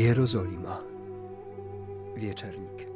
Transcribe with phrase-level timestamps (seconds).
[0.00, 0.80] Jerozolima.
[2.16, 2.86] Wieczernik.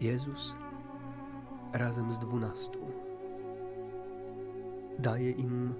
[0.00, 0.56] Jezus
[1.72, 2.78] razem z dwunastu
[4.98, 5.74] daje im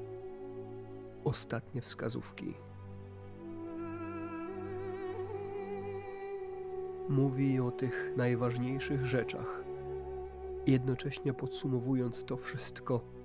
[1.25, 2.55] ostatnie wskazówki.
[7.09, 9.65] Mówi o tych najważniejszych rzeczach,
[10.67, 13.20] jednocześnie podsumowując to wszystko,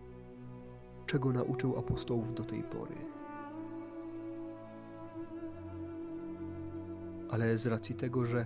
[1.15, 2.95] czego nauczył apostołów do tej pory.
[7.31, 8.45] Ale z racji tego, że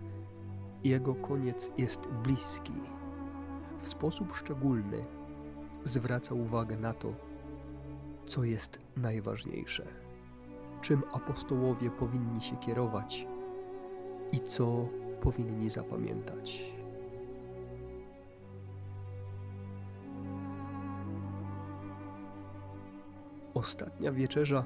[0.83, 2.73] jego koniec jest bliski,
[3.81, 5.05] w sposób szczególny
[5.83, 7.13] zwraca uwagę na to,
[8.25, 9.88] co jest najważniejsze,
[10.81, 13.27] czym apostołowie powinni się kierować
[14.31, 14.85] i co
[15.22, 16.78] powinni zapamiętać.
[23.59, 24.63] Ostatnia wieczerza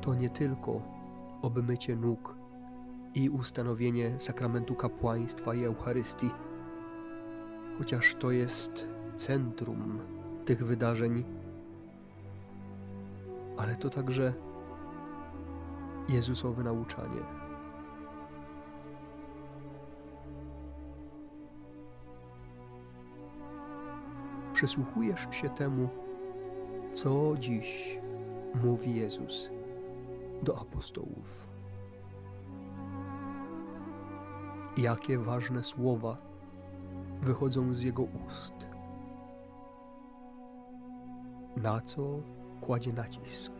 [0.00, 0.82] to nie tylko
[1.42, 2.34] obmycie nóg
[3.14, 6.30] i ustanowienie sakramentu kapłaństwa i Eucharystii,
[7.78, 10.00] chociaż to jest centrum
[10.44, 11.24] tych wydarzeń,
[13.56, 14.32] ale to także
[16.08, 17.22] Jezusowe nauczanie.
[24.52, 26.07] Przysłuchujesz się temu,
[27.02, 27.98] co dziś
[28.62, 29.50] mówi Jezus
[30.42, 31.48] do apostołów.
[34.76, 36.16] Jakie ważne słowa
[37.20, 38.68] wychodzą z Jego ust.
[41.56, 42.02] Na co
[42.60, 43.52] kładzie nacisk.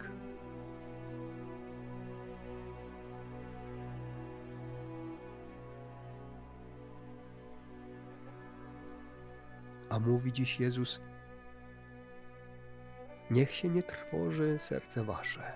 [9.91, 11.01] A mówi dziś Jezus,
[13.31, 15.53] niech się nie trwoży serce wasze.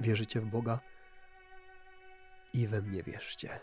[0.00, 0.80] Wierzycie w Boga
[2.54, 3.60] i we mnie wierzcie.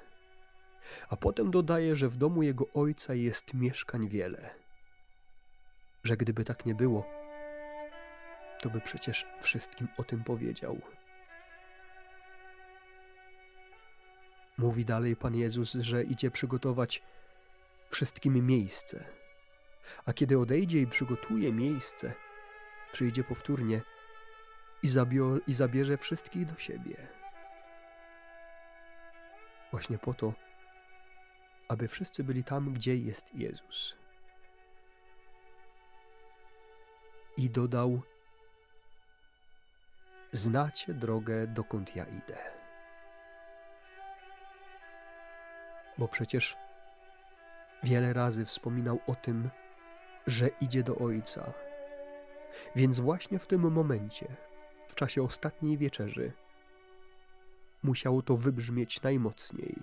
[1.10, 4.56] A potem dodaje, że w domu jego ojca jest mieszkań wiele.
[6.04, 7.06] Że gdyby tak nie było,
[8.62, 10.82] to by przecież wszystkim o tym powiedział.
[14.58, 17.04] Mówi dalej Pan Jezus, że idzie przygotować
[17.90, 19.06] wszystkim miejsce.
[20.06, 22.14] A kiedy odejdzie i przygotuje miejsce,
[22.96, 23.82] przyjdzie powtórnie
[24.84, 26.96] i, zabio- i zabierze wszystkich do siebie.
[29.72, 30.34] Właśnie po to,
[31.68, 33.98] aby wszyscy byli tam, gdzie jest Jezus.
[37.38, 38.02] I dodał:
[40.32, 42.38] Znacie drogę, dokąd ja idę.
[45.98, 46.58] Bo przecież
[47.84, 49.50] wiele razy wspominał o tym,
[50.28, 51.65] że idzie do Ojca.
[52.76, 54.28] Więc właśnie w tym momencie,
[54.88, 56.32] w czasie ostatniej wieczerzy,
[57.84, 59.76] musiało to wybrzmieć najmocniej.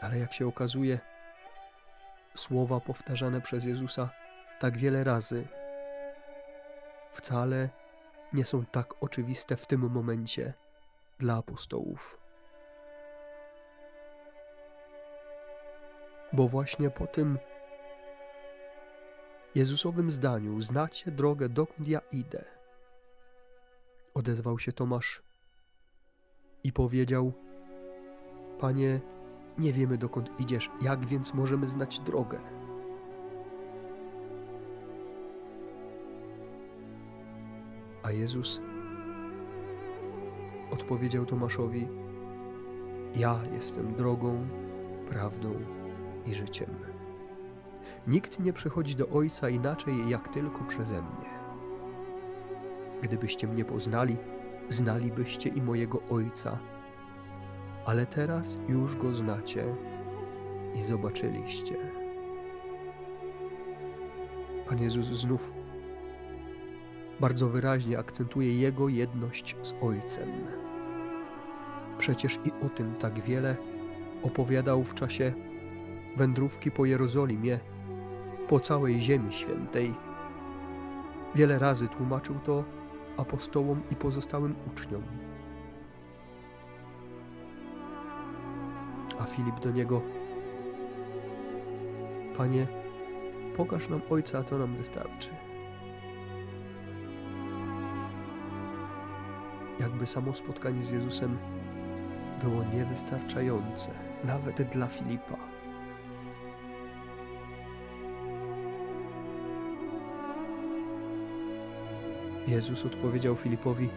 [0.00, 0.98] Ale jak się okazuje,
[2.34, 4.10] słowa powtarzane przez Jezusa
[4.58, 5.48] tak wiele razy
[7.12, 7.68] wcale
[8.32, 10.54] nie są tak oczywiste w tym momencie
[11.18, 12.18] dla apostołów.
[16.32, 17.38] Bo właśnie po tym
[19.54, 22.44] Jezusowym zdaniu znacie drogę, dokąd ja idę,
[24.14, 25.22] odezwał się Tomasz
[26.64, 27.32] i powiedział:
[28.58, 29.00] Panie,
[29.58, 32.40] nie wiemy dokąd idziesz, jak więc możemy znać drogę?
[38.02, 38.60] A Jezus
[40.70, 41.88] odpowiedział Tomaszowi:
[43.14, 44.48] Ja jestem drogą,
[45.08, 45.54] prawdą
[46.26, 46.89] i życiem.
[48.06, 51.30] Nikt nie przychodzi do Ojca inaczej jak tylko przeze mnie.
[53.02, 54.16] Gdybyście mnie poznali,
[54.68, 56.58] znalibyście i mojego Ojca
[57.86, 59.64] ale teraz już go znacie
[60.74, 61.76] i zobaczyliście.
[64.68, 65.52] Pan Jezus znów
[67.20, 70.28] bardzo wyraźnie akcentuje Jego jedność z Ojcem.
[71.98, 73.56] Przecież i o tym tak wiele
[74.22, 75.32] opowiadał w czasie
[76.16, 77.58] wędrówki po Jerozolimie,
[78.48, 79.94] po całej Ziemi Świętej.
[81.34, 82.64] Wiele razy tłumaczył to
[83.16, 85.02] apostołom i pozostałym uczniom.
[89.20, 90.02] A Filip do niego:
[92.36, 92.66] Panie,
[93.56, 95.30] pokaż nam Ojca, a to nam wystarczy.
[99.80, 101.38] Jakby samo spotkanie z Jezusem
[102.42, 103.90] było niewystarczające,
[104.24, 105.49] nawet dla Filipa.
[112.50, 113.88] Jezus odpowiedział Filipowi: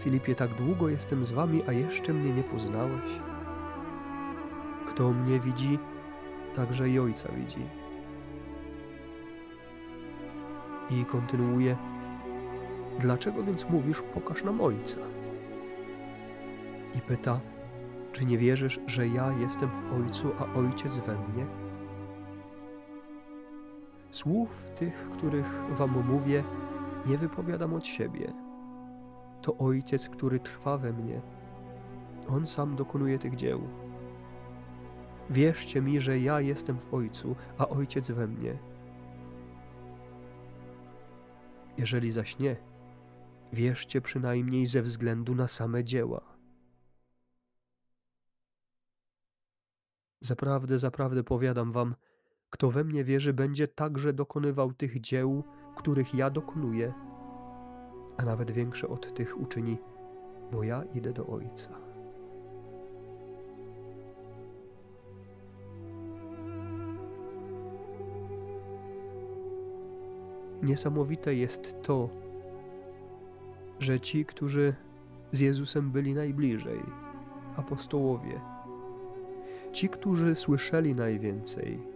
[0.00, 3.10] Filipie, tak długo jestem z wami, a jeszcze mnie nie poznałeś.
[4.86, 5.78] Kto mnie widzi,
[6.56, 7.66] także i Ojca widzi.
[10.90, 11.76] I kontynuuje:
[12.98, 14.98] Dlaczego więc mówisz, pokaż nam Ojca?
[16.94, 17.40] I pyta:
[18.12, 21.46] Czy nie wierzysz, że ja jestem w Ojcu, a Ojciec we mnie?
[24.10, 26.44] Słów tych, których wam mówię,
[27.06, 28.32] nie wypowiadam od siebie.
[29.42, 31.20] To Ojciec, który trwa we mnie.
[32.28, 33.60] On sam dokonuje tych dzieł.
[35.30, 38.58] Wierzcie mi, że ja jestem w Ojcu, a Ojciec we mnie.
[41.78, 42.56] Jeżeli zaś nie,
[43.52, 46.20] wierzcie przynajmniej ze względu na same dzieła.
[50.20, 51.94] Zaprawdę, zaprawdę powiadam wam,
[52.50, 56.92] kto we mnie wierzy, będzie także dokonywał tych dzieł, których ja dokonuję,
[58.16, 59.78] a nawet większe od tych uczyni,
[60.52, 61.70] bo ja idę do Ojca.
[70.62, 72.08] Niesamowite jest to,
[73.80, 74.74] że ci, którzy
[75.32, 76.80] z Jezusem byli najbliżej,
[77.56, 78.40] apostołowie,
[79.72, 81.93] ci, którzy słyszeli najwięcej,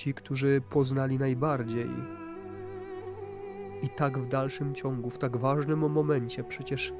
[0.00, 1.90] ci, którzy poznali najbardziej,
[3.82, 6.92] i tak w dalszym ciągu, w tak ważnym momencie, przecież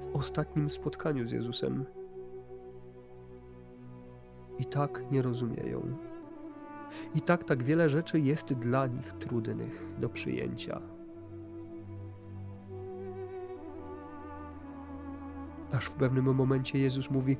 [0.00, 1.84] w ostatnim spotkaniu z Jezusem,
[4.58, 5.96] i tak nie rozumieją.
[7.14, 10.80] I tak tak wiele rzeczy jest dla nich trudnych do przyjęcia.
[15.72, 17.36] Aż w pewnym momencie Jezus mówi,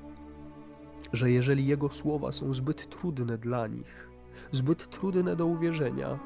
[1.12, 4.08] że jeżeli Jego słowa są zbyt trudne dla nich,
[4.50, 6.18] zbyt trudne do uwierzenia,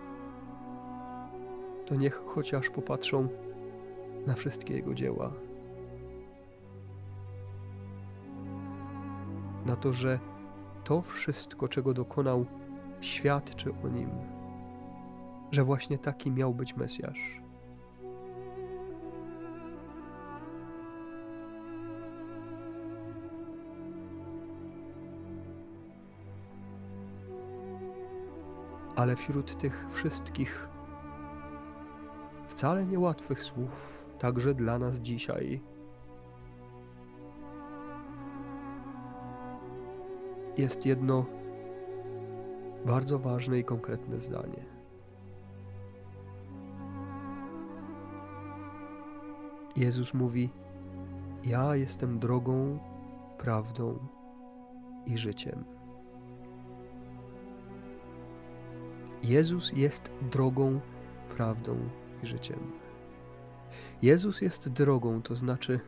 [1.86, 3.28] to niech chociaż popatrzą
[4.26, 5.32] na wszystkie Jego dzieła.
[9.66, 10.18] Na to, że
[10.84, 12.46] to wszystko, czego dokonał,
[13.00, 14.10] świadczy o nim,
[15.50, 17.41] że właśnie taki miał być Mesjasz.
[28.96, 30.68] Ale wśród tych wszystkich
[32.48, 35.60] wcale niełatwych słów, także dla nas dzisiaj,
[40.56, 41.24] jest jedno
[42.86, 44.64] bardzo ważne i konkretne zdanie.
[49.76, 50.50] Jezus mówi:
[51.44, 52.78] Ja jestem drogą,
[53.38, 53.98] prawdą
[55.06, 55.81] i życiem.
[59.22, 60.80] Jezus jest drogą,
[61.36, 61.88] prawdą
[62.22, 62.72] i życiem.
[64.02, 65.80] Jezus jest drogą, to znaczy,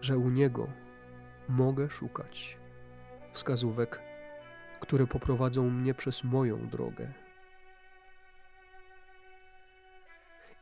[0.00, 0.66] że u Niego
[1.48, 2.58] mogę szukać
[3.32, 4.12] wskazówek
[4.82, 7.12] które poprowadzą mnie przez moją drogę.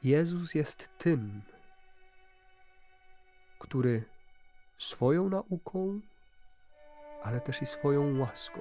[0.02, 1.42] Jezus jest tym,
[3.58, 4.04] który
[4.78, 6.00] swoją nauką,
[7.22, 8.60] ale też i swoją łaską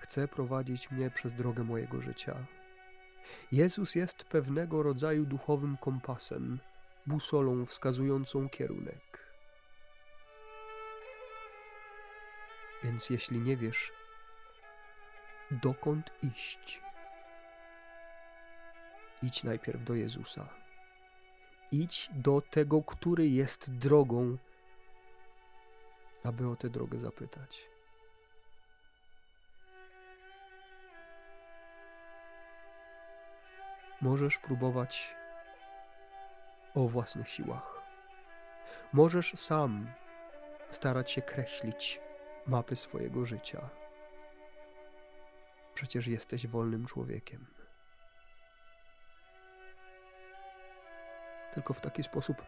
[0.00, 2.46] chce prowadzić mnie przez drogę mojego życia.
[3.52, 6.58] Jezus jest pewnego rodzaju duchowym kompasem,
[7.06, 9.28] busolą wskazującą kierunek.
[12.84, 13.92] Więc jeśli nie wiesz,
[15.50, 16.82] dokąd iść,
[19.22, 20.48] idź najpierw do Jezusa.
[21.72, 24.36] Idź do tego, który jest drogą,
[26.24, 27.68] aby o tę drogę zapytać.
[34.00, 35.16] Możesz próbować
[36.74, 37.82] o własnych siłach.
[38.92, 39.90] Możesz sam
[40.70, 42.00] starać się kreślić
[42.46, 43.68] mapy swojego życia.
[45.74, 47.46] Przecież jesteś wolnym człowiekiem.
[51.54, 52.42] Tylko w taki sposób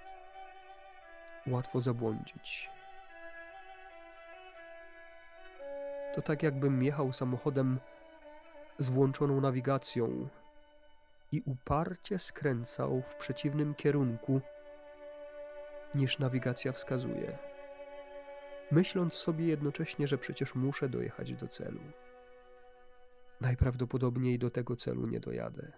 [1.47, 2.71] łatwo zabłądzić.
[6.15, 7.81] To tak jakbym jechał samochodem
[8.79, 10.29] z włączoną nawigacją
[11.33, 14.41] i uparcie skręcał w przeciwnym kierunku
[15.95, 17.51] niż nawigacja wskazuje
[18.71, 21.81] myśląc sobie jednocześnie, że przecież muszę dojechać do celu.
[23.41, 25.73] Najprawdopodobniej do tego celu nie dojadę.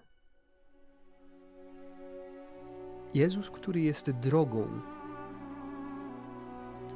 [3.15, 4.81] Jezus, który jest drogą,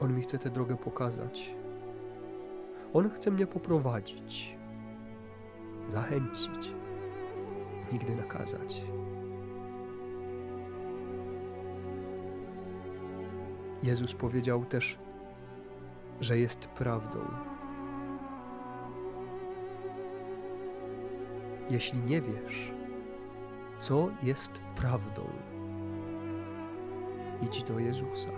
[0.00, 1.54] On mi chce tę drogę pokazać.
[2.92, 4.56] On chce mnie poprowadzić,
[5.88, 6.72] zachęcić.
[7.92, 8.82] Nigdy nakazać.
[13.82, 14.98] Jezus powiedział też,
[16.20, 17.18] że jest prawdą.
[21.70, 22.72] Jeśli nie wiesz,
[23.78, 25.22] co jest prawdą,
[27.42, 28.30] idź do Jezusa.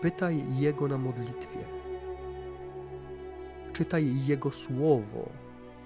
[0.00, 1.64] Pytaj Jego na modlitwie.
[3.72, 5.28] Czytaj Jego słowo,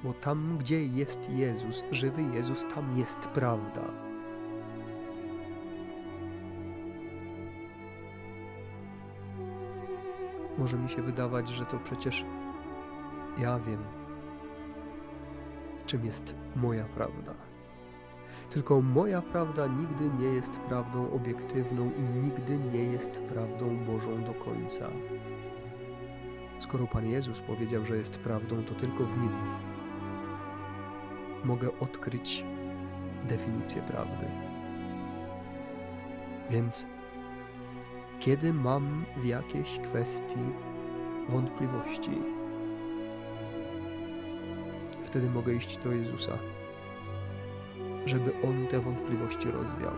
[0.05, 3.83] bo tam, gdzie jest Jezus, żywy Jezus, tam jest prawda.
[10.59, 12.25] Może mi się wydawać, że to przecież
[13.39, 13.85] ja wiem,
[15.87, 17.35] czym jest moja prawda.
[18.51, 24.35] Tylko moja prawda nigdy nie jest prawdą obiektywną i nigdy nie jest prawdą Bożą do
[24.35, 24.89] końca.
[26.59, 29.31] Skoro Pan Jezus powiedział, że jest prawdą, to tylko w Nim
[31.45, 32.45] mogę odkryć
[33.29, 34.27] definicję prawdy.
[36.51, 36.87] Więc
[38.19, 40.39] kiedy mam w jakiejś kwestii
[41.29, 42.11] wątpliwości,
[45.05, 46.39] wtedy mogę iść do Jezusa,
[48.07, 49.93] żeby On te wątpliwości rozwiał.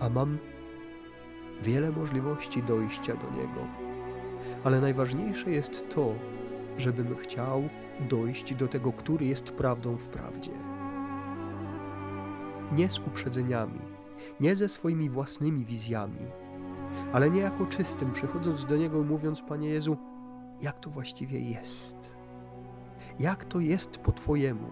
[0.00, 0.38] A mam
[1.62, 3.66] wiele możliwości dojścia do Niego,
[4.64, 6.14] ale najważniejsze jest to,
[6.80, 7.68] żebym chciał
[8.08, 10.52] dojść do tego, który jest prawdą w prawdzie.
[12.72, 13.80] Nie z uprzedzeniami,
[14.40, 16.26] nie ze swoimi własnymi wizjami,
[17.12, 19.96] ale nie jako czystym, przychodząc do Niego mówiąc, Panie Jezu,
[20.60, 21.96] jak to właściwie jest?
[23.18, 24.68] Jak to jest po Twojemu?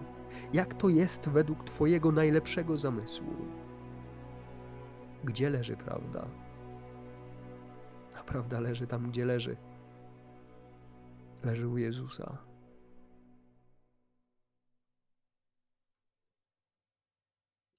[0.53, 3.33] Jak to jest według Twojego najlepszego zamysłu?
[5.23, 6.25] Gdzie leży prawda?
[8.19, 9.57] A prawda leży tam, gdzie leży.
[11.43, 12.37] Leży u Jezusa.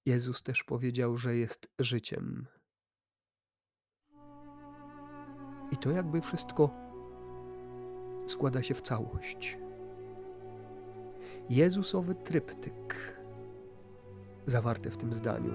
[0.07, 2.47] Jezus też powiedział, że jest życiem.
[5.71, 6.71] I to jakby wszystko
[8.27, 9.59] składa się w całość.
[11.51, 13.21] Jezusowy tryptyk
[14.47, 15.53] zawarty w tym zdaniu.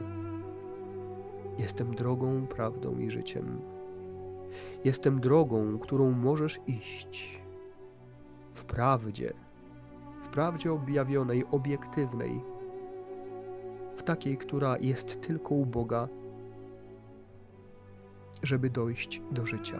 [1.57, 3.61] Jestem drogą, prawdą i życiem.
[4.83, 7.44] Jestem drogą, którą możesz iść.
[8.55, 9.33] W prawdzie,
[10.23, 12.41] w prawdzie objawionej, obiektywnej,
[13.95, 16.07] w takiej, która jest tylko u Boga,
[18.43, 19.79] żeby dojść do życia.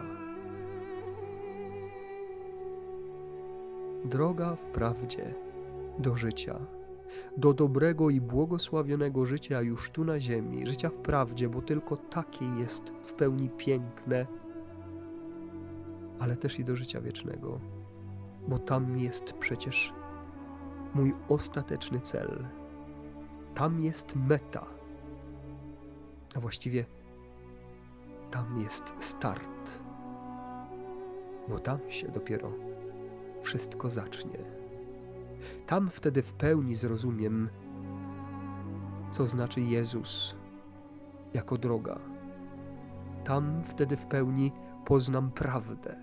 [4.04, 5.34] Droga w prawdzie
[5.98, 6.58] do życia,
[7.36, 12.44] do dobrego i błogosławionego życia już tu na ziemi, życia w prawdzie, bo tylko takie
[12.44, 14.26] jest w pełni piękne,
[16.18, 17.60] ale też i do życia wiecznego,
[18.48, 19.92] bo tam jest przecież
[20.94, 22.46] mój ostateczny cel.
[23.54, 24.66] Tam jest meta,
[26.34, 26.84] a właściwie
[28.30, 29.80] tam jest start,
[31.48, 32.50] bo tam się dopiero
[33.42, 34.38] wszystko zacznie.
[35.66, 37.48] Tam wtedy w pełni zrozumiem,
[39.12, 40.36] co znaczy Jezus
[41.34, 41.98] jako droga.
[43.24, 44.52] Tam wtedy w pełni
[44.84, 45.96] poznam prawdę,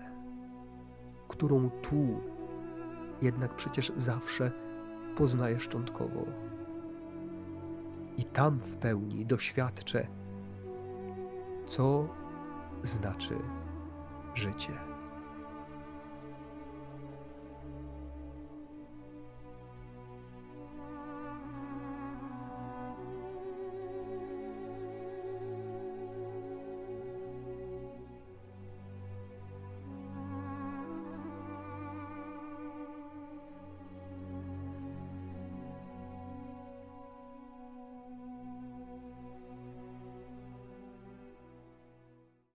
[1.28, 2.20] którą tu
[3.22, 4.50] jednak przecież zawsze
[5.16, 6.24] poznaję szczątkowo.
[8.16, 10.06] I tam w pełni doświadczę,
[11.66, 12.08] co
[12.82, 13.34] znaczy
[14.34, 14.93] życie.